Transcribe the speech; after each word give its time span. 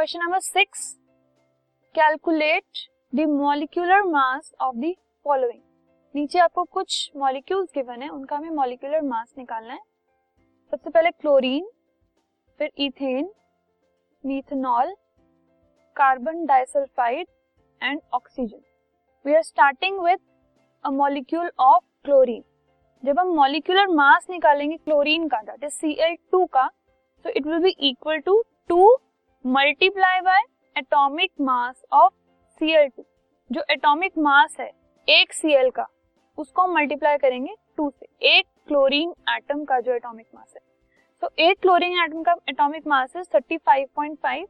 Question 0.00 0.20
number 0.20 0.38
six. 0.40 0.82
Calculate 1.94 2.78
the 3.14 3.24
molecular 3.30 4.02
mass 4.02 4.52
of 4.60 4.76
the 4.76 4.92
following 5.26 5.60
नीचे 6.14 6.38
आपको 6.38 6.62
कुछ 6.66 7.10
molecules 7.16 7.68
given 7.74 8.02
है, 8.02 8.08
उनका 8.08 8.36
हमें 8.36 8.50
मॉलिक्यूलर 8.50 9.02
मास 9.02 9.34
निकालना 9.38 9.72
है. 9.72 9.80
सबसे 10.72 10.90
पहले 10.90 11.10
क्लोरीन 11.10 11.68
फिर 12.60 12.70
ethane 12.78 13.28
methanol 14.24 14.94
carbon 15.96 16.44
disulphide 16.46 17.26
and 17.80 18.00
oxygen 18.14 18.62
we 19.24 19.34
are 19.34 19.42
starting 19.42 20.00
with 20.04 20.18
a 20.84 20.90
molecule 20.92 21.50
of 21.60 21.84
chlorine 22.04 22.42
जब 23.02 23.20
हम 23.20 23.34
मॉलिक्यूलर 23.34 23.94
मास 23.96 24.26
निकालेंगे 24.30 24.76
क्लोरीन 24.78 25.28
का 25.28 25.42
दैट 25.42 25.64
इज़ 25.64 25.78
Cl2 25.84 26.46
का 26.52 26.68
तो 27.24 27.30
it 27.30 27.46
will 27.46 27.62
be 27.62 27.76
equal 27.90 28.18
to 28.20 28.42
two 28.68 28.96
multiply 29.46 30.20
by 30.20 30.42
atomic 30.78 31.32
mass 31.40 31.82
of 31.92 32.12
Cl2 32.58 33.02
जो 33.52 33.62
atomic 33.70 34.12
mass 34.18 34.56
है, 34.60 34.70
एक 35.08 35.32
Cl 35.34 35.70
का, 35.74 35.86
उसको 36.38 36.62
हम 36.62 36.74
मल्टीप्लाई 36.74 37.16
करेंगे 37.16 37.54
टू 37.76 37.90
से। 37.90 38.06
एक 38.38 38.46
क्लोरीन 38.68 39.14
एटम 39.28 39.64
का 39.64 39.80
जो 39.80 39.92
एटॉमिक 39.92 40.26
मास 40.34 40.52
है। 40.56 40.60
तो 41.20 41.30
एक 41.38 41.58
क्लोरीन 41.58 42.04
एटम 42.04 42.22
का 42.22 42.34
एटॉमिक 42.48 42.86
मास 42.86 43.16
है 43.16 43.22
35.5 43.22 44.46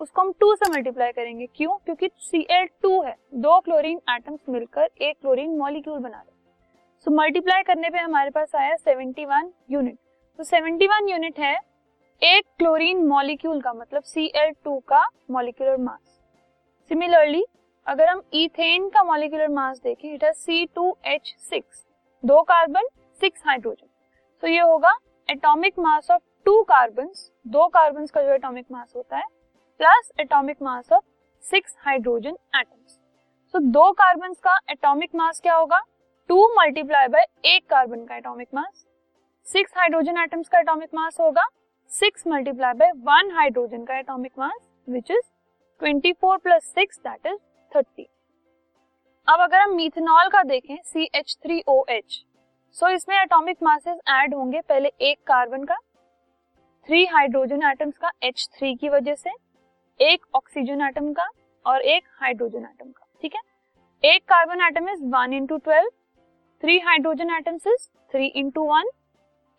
उसको 0.00 0.22
हम 0.22 0.32
टू 0.32 0.54
से 0.54 0.70
मल्टीप्लाई 0.70 1.12
करेंगे। 1.12 1.46
क्यों? 1.46 1.76
क्योंकि 1.76 2.08
Cl2 2.08 3.06
है। 3.06 3.16
दो 3.34 3.60
क्लोरीन 3.60 4.00
एटम्स 4.10 4.40
मिलकर 4.48 4.90
एक 5.00 5.20
क्लोरीन 5.20 5.58
मॉलिक्यूल 5.58 5.98
बना 5.98 6.18
रहे 6.18 6.52
सो 7.00 7.10
मल्टीप्लाई 7.10 7.62
करने 7.62 7.90
पे 7.90 7.98
हमारे 7.98 8.30
पास 8.30 8.54
आया 8.54 8.76
71 8.76 9.50
यूनिट 9.70 9.98
तो 10.38 10.44
71 10.44 11.08
यूनिट 11.08 11.38
है 11.38 11.67
एक 12.22 12.44
क्लोरीन 12.58 13.04
मॉलिक्यूल 13.06 13.60
का 13.60 13.72
मतलब 13.72 14.02
Cl2 14.04 14.80
का 14.88 15.02
मॉलिक्यूलर 15.30 15.76
मास 15.76 16.20
सिमिलरली 16.90 17.44
अगर 17.86 18.08
हम 18.08 18.22
इथेन 18.34 18.88
का 18.88 19.02
मॉलिक्यूलर 19.02 19.48
मास 19.48 19.80
देखें 19.84 20.12
इट 20.14 20.24
है 20.24 20.32
C2H6 20.34 21.60
दो 22.24 22.40
कार्बन 22.42 22.88
सिक्स 23.20 23.42
हाइड्रोजन 23.46 23.86
तो 24.42 24.48
ये 24.48 24.60
होगा 24.60 24.92
atomic 25.28 25.78
mass 25.78 26.10
of 26.10 26.22
two 26.46 26.62
carbon 26.62 27.10
दो 27.46 27.66
कार्बन 27.68 28.06
का 28.06 28.22
जो 28.22 28.32
एटॉमिक 28.34 28.66
मास 28.72 28.92
होता 28.96 29.16
है 29.16 29.26
plus 29.80 30.10
atomic 30.20 30.62
mass 30.62 30.92
of 30.92 31.04
six 31.44 31.76
hydrogen 31.80 32.36
atoms 32.56 32.98
so 33.54 33.58
दो 33.70 33.90
कार्बन 33.92 34.32
का 34.42 34.58
एटॉमिक 34.70 35.14
मास 35.14 35.40
क्या 35.40 35.54
होगा? 35.54 35.80
टू 36.30 36.48
मल्टीप्लाई 36.54 37.08
बाय 37.08 37.26
एक 37.44 37.68
कार्बन 37.70 38.04
का 38.04 38.16
atomic 38.16 38.48
mass 38.54 38.84
six 39.46 39.72
hydrogen 39.76 40.18
atoms 40.18 40.48
का 40.48 40.58
एटॉमिक 40.58 40.88
मास 40.94 41.16
होगा 41.20 41.46
six 41.92 42.26
multiply 42.26 42.72
by 42.74 42.90
one 43.04 43.30
hydrogen 43.32 43.84
का 43.84 43.98
atomic 43.98 44.32
mass 44.38 44.58
which 44.88 45.10
is 45.10 45.22
twenty 45.80 46.12
four 46.12 46.36
plus 46.38 46.64
six 46.74 46.98
that 46.98 47.26
is 47.26 47.38
thirty 47.72 48.06
अब 49.28 49.40
अगर 49.40 49.60
हम 49.60 49.74
मीथेनॉल 49.76 50.28
का 50.28 50.42
देखें 50.42 50.76
C 50.84 51.08
H 51.14 51.36
three 51.42 51.62
O 51.68 51.84
H 51.90 52.22
so 52.76 52.88
इसमें 52.88 53.16
एटॉमिक 53.16 53.62
मासेस 53.62 53.98
ऐड 54.10 54.34
होंगे 54.34 54.60
पहले 54.60 54.92
एक 55.02 55.18
कार्बन 55.26 55.64
का 55.64 55.78
थ्री 56.88 57.04
हाइड्रोजन 57.06 57.62
एटम्स 57.70 57.96
का 57.98 58.10
एच 58.22 58.48
थ्री 58.52 58.74
की 58.74 58.88
वजह 58.88 59.14
से, 59.14 59.30
एक 60.00 60.26
ऑक्सीजन 60.34 60.86
एटम 60.88 61.12
का 61.12 61.28
और 61.66 61.82
एक 61.82 62.04
हाइड्रोजन 62.20 62.64
एटम 62.64 62.90
का, 62.90 63.06
ठीक 63.22 63.34
है? 63.34 63.40
एक 64.04 64.24
carbon 64.24 64.66
atom 64.66 64.88
is 64.88 65.04
one 65.06 65.32
into 65.32 65.56
twelve 65.58 65.90
three 66.62 66.78
hydrogen 66.78 67.34
atoms 67.36 67.66
is 67.66 67.88
three 68.12 68.26
into 68.36 68.64
one 68.66 68.90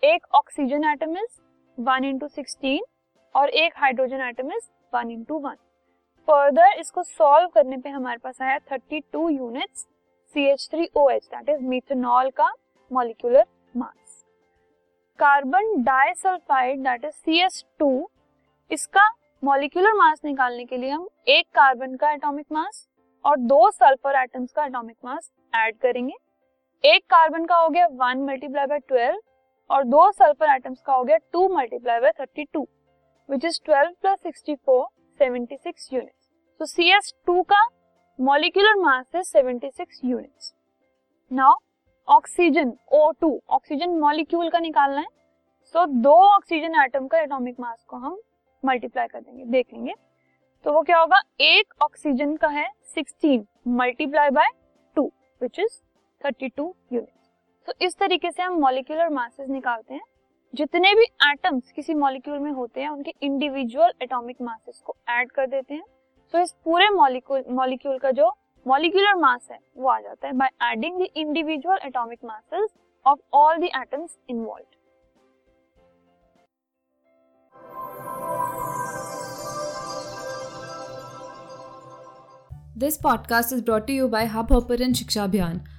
एक 0.03 0.25
oxygen 0.35 0.91
atom 0.91 1.17
is 1.17 1.39
one 1.79 2.03
into 2.05 2.27
sixteen 2.27 2.83
और 3.35 3.49
एक 3.49 3.73
hydrogen 3.77 4.21
item 4.21 4.51
is 4.51 4.69
one 4.93 5.11
into 5.11 5.37
one 5.39 5.55
further 6.27 6.79
इसको 6.79 7.03
सॉल्व 7.03 7.47
करने 7.49 7.77
पे 7.77 7.89
हमारे 7.89 8.17
पास 8.23 8.41
आया 8.41 8.57
thirty 8.71 8.99
two 9.13 9.27
unit 9.29 9.69
C 10.35 10.45
H 10.45 10.67
three 10.71 10.87
O 10.97 11.09
H 11.09 11.25
that 11.25 11.49
is 11.49 11.61
methanol 11.63 12.29
का 12.31 12.51
molecular 12.91 13.45
mass 13.75 14.23
carbon 15.19 15.81
disulphide 15.83 16.83
that 16.83 17.05
is 17.05 17.13
C 17.15 17.39
S 17.43 17.63
two 17.79 18.09
इसका 18.71 19.07
मॉलिक्यूलर 19.43 19.93
मास 19.93 20.21
निकालने 20.25 20.65
के 20.65 20.77
लिए 20.77 20.89
हम 20.89 21.07
एक 21.27 21.45
कार्बन 21.55 21.95
का 21.95 22.11
एटॉमिक 22.11 22.45
मास 22.51 22.87
और 23.25 23.37
दो 23.37 23.69
सल्फ़र 23.71 24.21
एटम्स 24.21 24.51
का 24.51 24.65
एटॉमिक 24.65 24.95
मास 25.05 25.31
ऐड 25.53 25.77
करेंगे। 25.77 26.13
एक 26.83 27.05
कार्बन 27.09 27.45
का 27.45 27.55
हो 27.55 27.69
गया 27.69 27.87
वन 27.93 28.25
मल्टीप्लाई 28.25 28.65
बाय 28.65 28.79
ट्वेल्व 28.79 29.19
और 29.69 29.83
दो 29.83 30.11
सल्फ़र 30.11 30.53
एटम्स 30.55 30.81
का 30.81 30.93
हो 30.93 31.03
गया 31.03 31.17
two 31.33 31.47
multiply 31.49 31.99
by 31.99 32.11
thirty 32.19 32.45
two 32.53 32.67
which 33.29 33.45
is 33.45 33.59
twelve 33.65 33.91
plus 34.01 34.19
sixty 34.23 34.55
four 34.55 34.85
seventy 35.19 35.57
six 35.57 35.89
unit 35.93 36.13
तो 36.59 36.65
सी 36.65 36.89
एस 36.91 37.13
टू 37.25 37.41
का 37.43 37.63
मॉलिक्यूलर 38.19 38.75
मास 38.75 39.05
है 39.15 39.23
seventy 39.23 39.69
six 39.69 40.01
unit 40.05 40.53
now 41.31 41.55
oxygen 42.07 42.73
O 42.91 43.11
two 43.11 43.39
oxygen 43.49 43.89
molecule 43.99 44.49
का 44.49 44.59
निकालना 44.59 45.01
है. 45.01 45.07
सो 45.75 45.79
so, 45.79 45.87
दो 46.03 46.13
ऑक्सीजन 46.35 46.81
एटम 46.83 47.07
का 47.07 47.19
atomic 47.19 47.59
mass 47.59 47.83
को 47.87 47.97
हम 47.97 48.17
मल्टीप्लाई 48.63 49.07
कर 49.07 49.21
देंगे 49.21 49.45
देख 49.45 49.73
लेंगे. 49.73 49.93
तो 50.65 50.73
वो 50.73 50.81
क्या 50.81 50.99
होगा? 50.99 51.21
एक 51.41 51.73
ऑक्सीजन 51.81 52.35
का 52.35 52.47
है 52.47 52.67
sixteen 52.93 53.45
multiply 53.67 54.29
by 54.29 54.49
two 54.95 55.11
which 55.41 55.59
is 55.59 55.79
32 56.21 56.73
unit 56.93 57.18
तो 57.69 57.73
इस 57.85 57.95
तरीके 57.97 58.31
से 58.31 58.43
हम 58.43 58.53
मॉलिक्यूलर 58.53 59.09
मासेस 59.09 59.49
निकालते 59.49 59.93
हैं। 59.93 60.01
जितने 60.55 60.93
भी 60.95 61.03
एटम्स 61.03 61.71
किसी 61.71 61.93
मॉलिक्यूल 61.93 62.39
में 62.39 62.51
होते 62.51 62.81
हैं, 62.81 62.89
उनके 62.89 63.13
इंडिविजुअल 63.21 63.91
एटॉमिक 64.01 64.37
मासेस 64.41 64.81
को 64.85 64.95
ऐड 65.09 65.31
कर 65.31 65.47
देते 65.47 65.73
हैं। 65.73 65.83
तो 66.33 66.39
इस 66.39 66.51
पूरे 66.65 66.89
मॉलिक्यूल 66.89 67.43
मॉलिक्यूल 67.49 67.97
का 67.97 68.11
जो 68.11 68.31
मॉलिक्यूलर 68.67 69.15
मास 69.15 69.47
है, 69.51 69.59
वो 69.77 69.89
आ 69.89 69.99
जाता 69.99 70.27
है 70.27 70.33
by 70.33 70.49
adding 70.71 70.99
the 70.99 71.07
individual 71.15 71.77
atomic 71.85 72.19
masses 72.25 72.69
of 73.05 73.19
all 73.33 73.57
the 73.57 73.63
atoms 73.63 74.17
involve 74.29 74.65
this 82.79 82.97
podcast 82.97 83.53
is 83.53 83.65
brought 83.65 83.89
you 83.89 84.07
by 84.07 84.25
Hubhopper 84.53 84.93
शिक्षा 84.93 85.23
अभियान 85.23 85.78